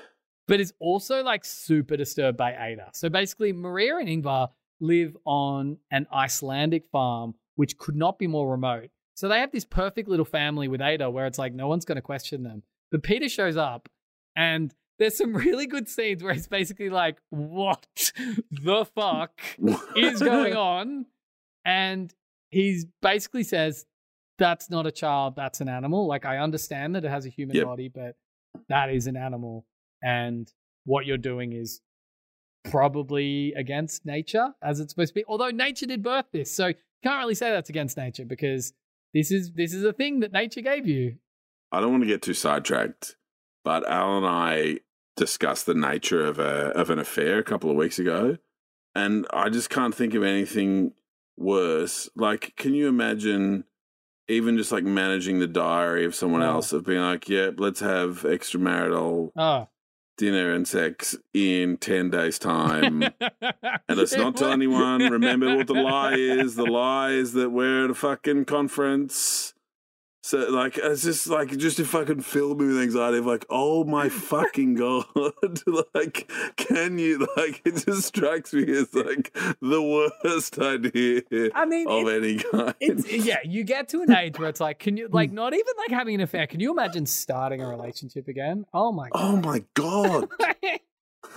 [0.49, 2.89] But is also like super disturbed by Ada.
[2.93, 4.49] So basically, Maria and Ingvar
[4.81, 8.89] live on an Icelandic farm, which could not be more remote.
[9.15, 11.97] So they have this perfect little family with Ada where it's like no one's going
[11.97, 12.63] to question them.
[12.91, 13.89] But Peter shows up
[14.35, 17.85] and there's some really good scenes where it's basically like, what
[18.51, 19.39] the fuck
[19.95, 21.05] is going on?
[21.65, 22.13] And
[22.49, 23.85] he basically says,
[24.37, 26.07] that's not a child, that's an animal.
[26.07, 27.65] Like, I understand that it has a human Yep.
[27.65, 28.15] body, but
[28.69, 29.65] that is an animal.
[30.01, 30.51] And
[30.85, 31.81] what you're doing is
[32.65, 35.25] probably against nature as it's supposed to be.
[35.27, 36.51] Although nature did birth this.
[36.53, 38.73] So you can't really say that's against nature because
[39.13, 41.15] this is this is a thing that nature gave you.
[41.71, 43.15] I don't want to get too sidetracked,
[43.63, 44.79] but Al and I
[45.15, 48.37] discussed the nature of a of an affair a couple of weeks ago,
[48.95, 50.93] and I just can't think of anything
[51.37, 52.09] worse.
[52.15, 53.63] Like, can you imagine
[54.27, 56.47] even just like managing the diary of someone Oh.
[56.51, 59.67] else of being like, "Yeah, let's have extramarital Oh.
[60.19, 65.09] Dinner and sex in ten days' time." And let's not tell anyone.
[65.09, 66.55] Remember what the lie is.
[66.55, 69.55] The lie is that we're at a fucking conference.
[70.29, 73.83] So like it's just like just to fucking fill me with anxiety of like, oh
[73.83, 75.05] my fucking god.
[75.95, 81.23] like can you like it just strikes me as like the worst idea
[81.55, 82.75] I mean, of any kind.
[82.79, 85.73] it's yeah, you get to an age where it's like, can you like not even
[85.79, 86.45] like having an affair?
[86.45, 88.67] Can you imagine starting a relationship again?
[88.71, 89.35] Oh my oh
[89.73, 90.29] god.
[90.29, 90.69] Oh my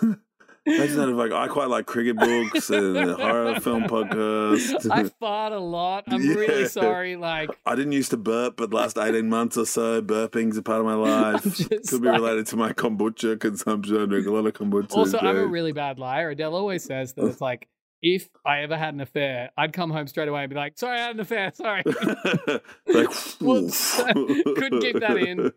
[0.02, 0.18] god.
[0.66, 0.74] God!
[0.74, 4.90] Imagine that if like I quite like cricket books and horror film podcast.
[4.90, 6.04] I fart a lot.
[6.06, 6.34] I'm Yeah.
[6.34, 7.16] really sorry.
[7.16, 10.62] Like, I didn't used to burp, but the last 18 months or so, burping's a
[10.62, 10.94] part of my
[11.32, 11.42] life.
[11.42, 14.00] Could be like- related to my kombucha consumption.
[14.02, 14.92] I drink a lot of kombucha.
[14.96, 16.30] also, I'm a really bad liar.
[16.30, 17.68] Adele always says that it's like,
[18.02, 20.98] if I ever had an affair, I'd come home straight away and be like, sorry,
[20.98, 21.52] I had an affair.
[21.54, 21.82] Sorry.
[22.86, 23.08] like.
[23.38, 25.52] Couldn't keep that in.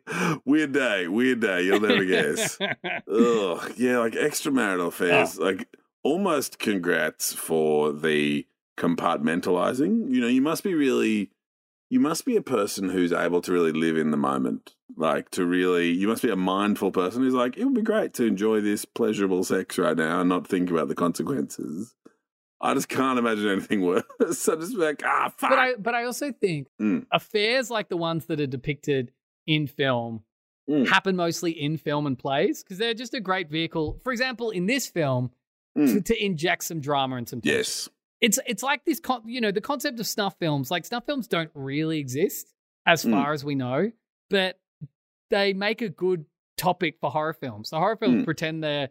[0.45, 1.63] Weird day, weird day.
[1.63, 2.59] You'll never guess.
[2.61, 5.39] Ugh, yeah, like extramarital affairs.
[5.39, 5.43] Ah.
[5.43, 5.67] Like,
[6.03, 8.45] almost congrats for the
[8.77, 10.13] compartmentalizing.
[10.13, 11.31] You know, you must be really,
[11.89, 14.75] you must be a person who's able to really live in the moment.
[14.95, 18.13] Like, to really, you must be a mindful person who's like, it would be great
[18.15, 21.95] to enjoy this pleasurable sex right now and not think about the consequences.
[22.61, 24.03] I just can't imagine anything worse.
[24.37, 25.49] so just be like, ah, fuck.
[25.49, 27.05] but I but I also think Mm.
[27.11, 29.11] affairs like the ones that are depicted
[29.47, 30.23] in film
[30.69, 30.87] Mm.
[30.87, 33.99] happen mostly in film and plays because they're just a great vehicle.
[34.03, 35.31] For example, in this film,
[35.77, 35.93] Mm.
[35.93, 37.57] to, to inject some drama and some tension.
[37.59, 37.89] yes.
[38.21, 41.27] it's it's like this con- you know the concept of snuff films like snuff films
[41.27, 42.53] don't really exist
[42.87, 43.11] as Mm.
[43.11, 43.91] far as we know
[44.29, 44.57] but
[45.29, 46.25] they make a good
[46.57, 48.25] topic for horror films the horror films Mm.
[48.25, 48.89] pretend they're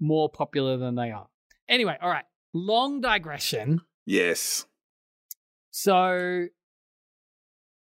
[0.00, 1.28] more popular than they are
[1.68, 2.24] anyway all right
[2.56, 4.66] long digression Yes.
[5.70, 6.46] so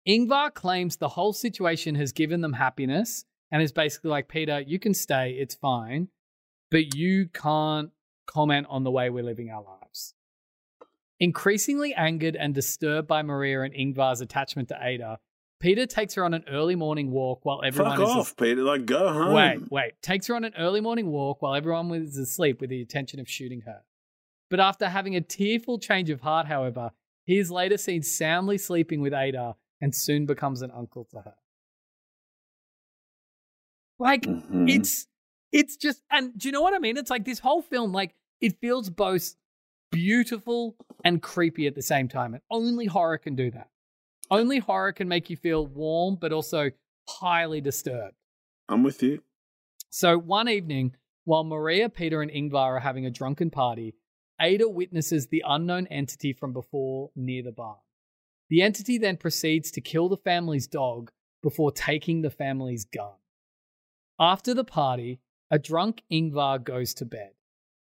[0.08, 4.80] ingvar claims the whole situation has given them happiness and is basically like peter you
[4.80, 6.08] can stay it's fine
[6.72, 7.90] but you can't
[8.26, 10.14] comment on the way we're living our lives
[11.22, 15.20] Increasingly angered and disturbed by Maria and Ingvar's attachment to Ada,
[15.60, 18.64] Peter takes her on an early morning walk while everyone Fuck is off, Peter.
[18.64, 19.34] Like, go home.
[19.34, 20.02] Wait, wait.
[20.02, 23.28] Takes her on an early morning walk while everyone was asleep with the intention of
[23.30, 23.82] shooting her.
[24.50, 26.92] But after having a tearful change of heart, however,
[27.26, 31.36] he is later seen soundly sleeping with Ada and soon becomes an uncle to her.
[34.00, 34.70] Like Mhm.
[34.70, 35.08] it's
[35.52, 36.98] it's just and do you know what I mean?
[36.98, 39.36] It's like this whole film, like it feels both
[39.92, 42.34] beautiful and creepy at the same time.
[42.34, 43.70] And only horror can do that.
[44.32, 46.70] Only horror can make you feel warm, but also
[47.10, 48.16] highly disturbed.
[48.70, 49.24] I'm with you.
[49.90, 53.94] So one evening, While Maria, Peter, and Ingvar are having a drunken party,
[54.42, 57.78] Ada witnesses the unknown entity from before near the barn.
[58.50, 61.12] The entity then proceeds to kill the family's dog
[61.44, 63.14] before taking the family's gun.
[64.20, 65.20] After the party,
[65.52, 67.32] a drunk Ingvar goes to bed.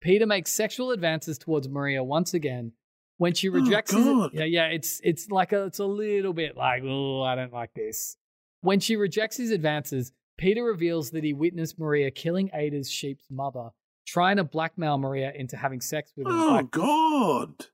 [0.00, 2.72] Peter makes sexual advances towards Maria once again.
[3.18, 4.30] When she oh, rejects his, God.
[4.32, 7.74] yeah, yeah, it's it's like a, it's a little bit like, oh, I don't like
[7.74, 8.16] this.
[8.62, 13.70] When she rejects his advances, Peter reveals that he witnessed Maria killing Ada's sheep's mother,
[14.10, 17.66] trying to blackmail Maria into having sex with him Oh by, God!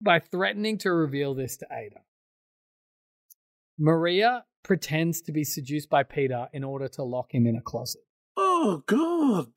[0.00, 2.00] by threatening to reveal this to Ada.
[3.78, 8.02] Maria pretends to be seduced by Peter in order to lock him in a closet.
[8.36, 9.52] Oh God!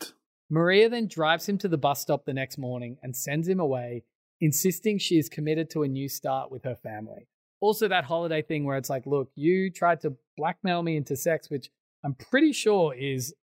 [0.51, 4.03] Maria then drives him to the bus stop the next morning and sends him away,
[4.39, 7.27] insisting she is committed to a new start with her family.
[7.59, 11.49] Also, that holiday thing where it's like, look, you tried to blackmail me into sex,
[11.49, 11.69] which
[12.03, 13.33] I'm pretty sure is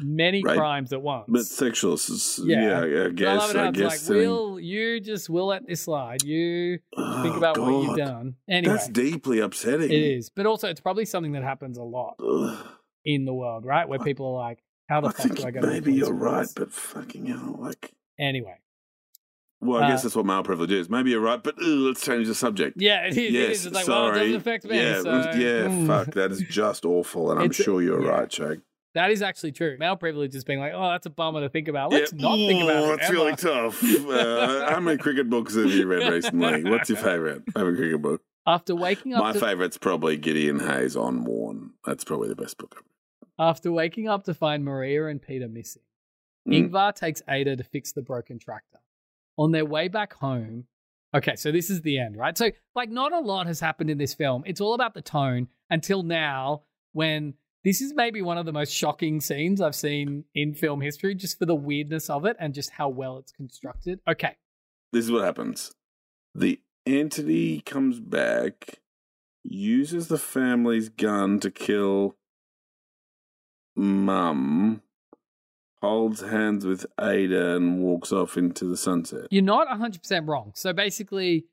[0.00, 0.56] many Right.
[0.56, 1.24] crimes at once.
[1.28, 1.96] But sexual,
[2.44, 2.84] Yeah.
[2.84, 3.50] yeah, I guess.
[3.50, 4.08] it I, guess.
[4.08, 6.22] like, will you just will let this slide?
[6.22, 8.36] You Oh, think about what you've done.
[8.48, 9.90] Anyway, That's deeply upsetting.
[9.90, 10.28] it is.
[10.30, 12.56] But also, it's probably something that happens a lot Ugh.
[13.04, 13.88] in the world, right?
[13.88, 16.52] Where people are like, how the I fuck do I go maybe you're right, this?
[16.54, 17.92] but fucking hell, like.
[18.18, 18.56] Anyway.
[19.60, 20.90] Well, I Uh, guess that's what male privilege is.
[20.90, 22.76] Maybe you're right, but ugh, let's change the subject.
[22.80, 23.32] Yeah, it is.
[23.32, 23.66] yes, is.
[23.66, 24.10] It's like, sorry.
[24.10, 24.76] well, it doesn't affect me.
[24.78, 25.86] Yeah, so, yeah, mm.
[25.86, 28.08] fuck, that is just awful, and I'm It's- sure you're yeah.
[28.08, 28.60] right, Shag.
[28.96, 29.76] That is actually true.
[29.78, 31.92] Male privilege is being like, oh, that's a bummer to think about.
[31.92, 32.94] Let's not think about Ooh, it.
[32.94, 33.12] It's ever.
[33.12, 33.82] really tough.
[34.06, 36.64] Uh, how many cricket books have you read recently?
[36.64, 37.42] What's your favourite?
[37.52, 38.22] Favorite cricket book?
[38.46, 41.72] After waking up My to, favourite's probably Gideon Haigh's on Warne.
[41.84, 42.82] That's probably the best book.
[43.38, 45.82] after waking up to find Maria and Peter missing,
[46.48, 46.70] Mm.
[46.70, 48.78] Ingvar takes Ada to fix the broken tractor.
[49.36, 50.64] On their way back home,
[51.14, 52.38] okay, so this is the end, right?
[52.38, 54.44] So, like, not a lot has happened in this film.
[54.46, 57.34] It's all about the tone until now, when
[57.66, 61.36] this is maybe one of the most shocking scenes I've seen in film history, just
[61.36, 63.98] for the weirdness of it and just how well it's constructed.
[64.08, 64.36] Okay,
[64.92, 65.72] This is what happens.
[66.32, 68.78] The entity comes back,
[69.42, 72.14] uses the family's gun to kill
[73.74, 74.82] mum,
[75.82, 79.26] holds hands with Ada, and walks off into the sunset.
[79.30, 80.52] you're not 100% wrong.
[80.54, 81.46] So, basically,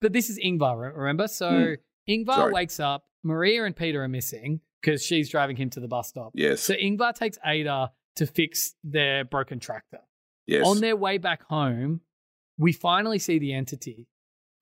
[0.00, 1.28] but this is Ingvar, remember?
[1.28, 1.76] So,
[2.08, 2.10] Hmm.
[2.12, 2.52] Ingvar Sorry.
[2.52, 6.32] wakes up, Maria and Peter are missing because she's driving him to the bus stop.
[6.34, 6.60] Yes.
[6.62, 10.00] So Ingvar takes Ada to fix their broken tractor.
[10.46, 10.66] yes.
[10.66, 12.00] On their way back home,
[12.58, 14.08] we finally see the entity,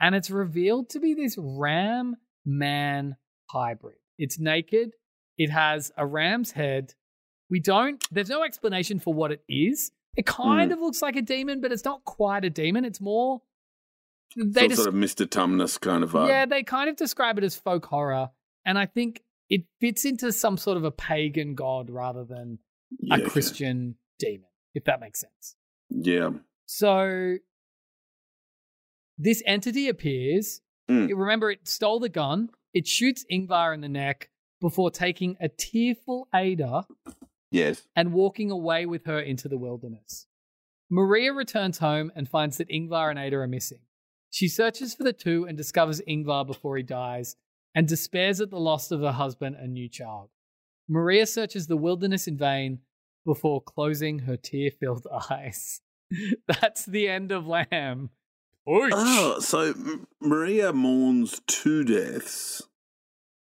[0.00, 3.16] and it's revealed to be this ram man
[3.50, 3.96] hybrid.
[4.18, 4.90] It's naked,
[5.36, 6.94] it has a ram's head.
[7.50, 9.90] We don't, there's no explanation for what it is.
[10.16, 10.74] It kind Hmm.
[10.74, 12.84] of looks like a demon, but it's not quite a demon.
[12.84, 13.40] It's more.
[14.36, 15.26] Some They just sort of Mr.
[15.26, 16.28] Tumnus kind of vibe.
[16.28, 18.28] yeah, they kind of describe it as folk horror,
[18.66, 22.58] and I think it fits into some sort of a pagan god rather than
[23.00, 23.30] Yeah, a okay.
[23.30, 25.56] Christian demon, if that makes sense.
[25.90, 26.30] Yeah.
[26.66, 27.36] So
[29.16, 30.60] this entity appears.
[30.90, 31.08] Mm.
[31.16, 32.50] Remember, it stole the gun.
[32.72, 34.30] It shoots Ingvar in the neck
[34.60, 36.86] before taking a tearful Ada
[37.50, 37.86] Yes.
[37.96, 40.26] and walking away with her into the wilderness.
[40.90, 43.80] Maria returns home and finds that Ingvar and Ada are missing.
[44.30, 47.36] She searches for the two and discovers Ingvar before he dies
[47.74, 50.30] and despairs at the loss of her husband and new child.
[50.88, 52.80] Maria searches the wilderness in vain
[53.24, 55.80] before closing her tear filled eyes.
[56.46, 58.10] That's the end of Lamb.
[58.68, 58.92] Ouch.
[58.94, 59.74] Oh, so
[60.20, 62.62] Maria mourns two deaths.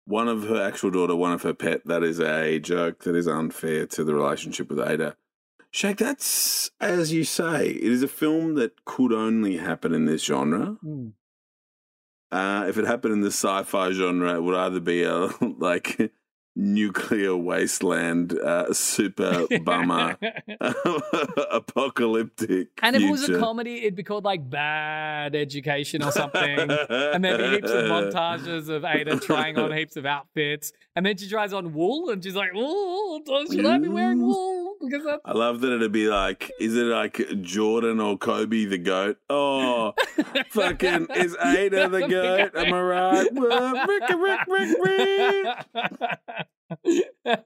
[0.04, 1.86] One of her actual daughter, one of her pet.
[1.86, 5.16] That is a joke that is unfair to the relationship with Ada.
[5.70, 10.22] Shag, that's, as you say, it is a film that could only happen in this
[10.22, 10.76] genre.
[10.82, 11.08] Hmm.
[12.32, 16.10] Uh, if it happened in the sci-fi genre, it would either be a like
[16.56, 20.16] nuclear wasteland, uh, super bummer,
[21.50, 22.68] apocalyptic.
[22.82, 26.58] and if it was a comedy, it'd be called like Bad Education or something.
[26.70, 31.16] and there'd be heaps of montages of Ada trying on heaps of outfits, and then
[31.16, 35.22] she tries on wool, and she's like, "Oh, should I be wearing wool?" Because that's
[35.24, 39.18] I love that it'd be like, is it like Jordan or Kobe the goat?
[39.30, 39.92] Oh,
[40.50, 42.56] fucking is Ada the goat?
[42.56, 43.28] Am I right?
[43.88, 44.76] Ricky, Rick, Rick,
[47.24, 47.36] Rick.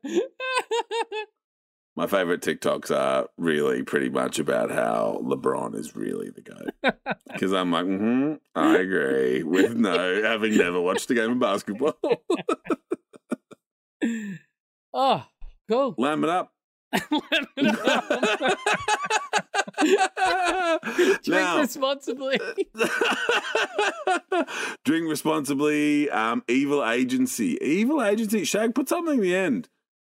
[1.95, 6.95] My favorite TikToks are really pretty much about how LeBron is really the goat.
[7.33, 11.97] Because I'm like, mm-hmm, I agree with no having never watched a game of basketball.
[14.93, 15.25] oh,
[15.71, 15.95] cool.
[15.97, 16.53] Lamb it up.
[21.23, 22.39] Drink Now- responsibly.
[24.85, 26.11] Drink responsibly.
[26.11, 27.59] Um, Evil Agency.
[27.63, 28.45] Evil Agency.
[28.45, 29.69] Shag, put something in the end.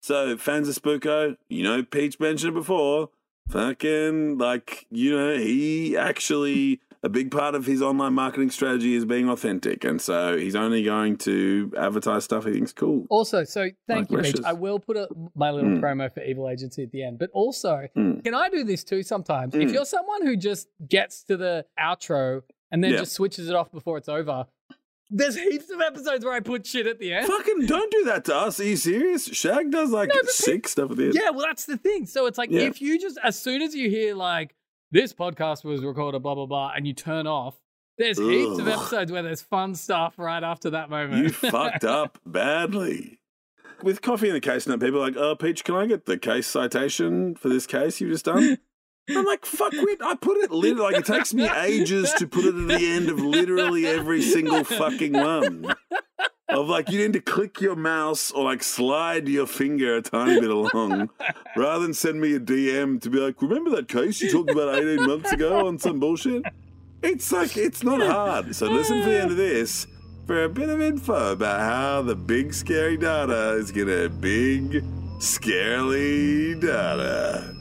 [0.01, 3.11] So, fans of Spooko, you know Peach mentioned it before.
[3.51, 9.05] fucking like you know he actually a big part of his online marketing strategy is
[9.05, 13.07] being authentic, and so he's only going to advertise stuff he thinks cool.
[13.11, 14.45] Also, so thank Like you, Mitch.
[14.45, 15.81] I will put a, my little Mm.
[15.81, 17.19] promo for Evil Agency at the end.
[17.19, 18.25] But also, Mm.
[18.25, 19.55] can I do this too sometimes?
[19.55, 19.73] If Mm.
[19.73, 22.43] you're someone who just gets to the outro
[22.73, 22.99] and then Yeah.
[22.99, 24.47] just switches it off before it's over,
[25.11, 27.27] there's heaps of episodes where I put shit at the end.
[27.29, 28.61] Fucking don't do that to us.
[28.61, 29.25] Are you serious?
[29.25, 31.15] Shag does like No, sick stuff at the end.
[31.15, 32.05] Yeah, well, that's the thing.
[32.07, 32.63] So it's like Yeah.
[32.63, 34.55] if you just, as soon as you hear like
[34.91, 37.57] this podcast was recorded, blah blah blah, and you turn off,
[37.99, 41.25] there's heaps of episodes where there's fun stuff right after that moment.
[41.25, 43.21] You fucked up badly.
[43.83, 46.19] With coffee in the case note, people are like, oh, Peach, can I get the
[46.19, 48.59] case citation for this case you've just done?
[49.09, 49.99] I'm like, fuck it.
[50.03, 53.09] I put it literally, like, it takes me ages to put it at the end
[53.09, 55.75] of literally every single fucking one.
[56.49, 60.41] Of like, you need to click your mouse or like slide your finger a tiny
[60.41, 61.11] bit along
[61.57, 64.75] rather than send me a DM to be like, remember that case you talked about
[64.75, 66.43] 18 months ago on some bullshit?
[67.03, 68.57] It's like, it's not hard.
[68.57, 69.87] So listen to the end of this
[70.27, 74.83] for a bit of info about how the big scary data is gonna big
[75.19, 77.55] scarily data.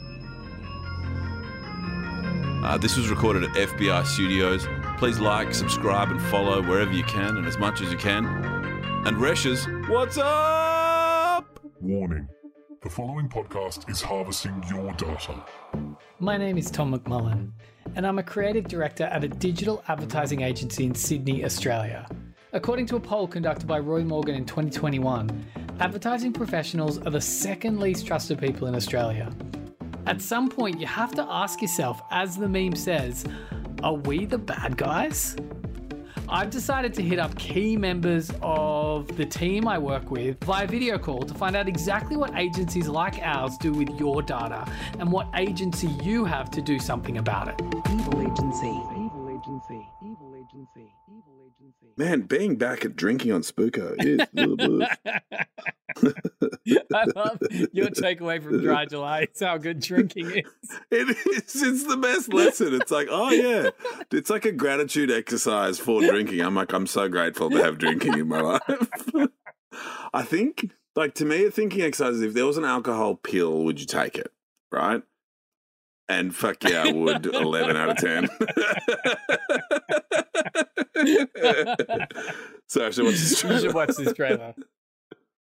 [2.64, 4.66] Uh, this was recorded at FBI Studios.
[4.98, 8.57] Please like, subscribe, and follow wherever you can and as much as you can.
[9.06, 11.60] And Reshes, what's up?
[11.80, 12.28] Warning
[12.82, 15.42] the following podcast is harvesting your data.
[16.18, 17.52] My name is Tom McMullen,
[17.94, 22.06] and I'm a creative director at a digital advertising agency in Sydney, Australia.
[22.52, 25.46] According to a poll conducted by Roy Morgan in 2021,
[25.80, 29.32] advertising professionals are the second least trusted people in Australia.
[30.06, 33.24] At some point, you have to ask yourself, as the meme says,
[33.82, 35.36] are we the bad guys?
[36.30, 40.98] I've decided to hit up key members of the team I work with via video
[40.98, 45.28] call to find out exactly what agencies like ours do with your data and what
[45.34, 47.54] agency you have to do something about it.
[47.90, 48.66] Evil Agency.
[48.66, 49.88] Evil Agency.
[50.02, 50.92] Evil Agency.
[51.08, 51.86] Evil Agency.
[51.96, 54.20] Man, being back at drinking on Spooko is.
[56.94, 57.38] I love
[57.72, 59.20] your takeaway from Dry July.
[59.22, 60.42] It's how good drinking is.
[60.90, 61.62] It is.
[61.62, 62.74] It's the best lesson.
[62.74, 63.70] It's like, oh yeah,
[64.10, 66.40] it's like a gratitude exercise for drinking.
[66.40, 68.62] I'm like, I'm so grateful to have drinking in my life.
[70.12, 73.64] I think, like to me, a thinking exercise is if there was an alcohol pill,
[73.64, 74.32] would you take it?
[74.70, 75.02] Right?
[76.08, 77.26] And fuck yeah, I would.
[77.34, 78.28] Eleven out of ten.
[82.66, 84.54] so I should watch this You should watch this trailer.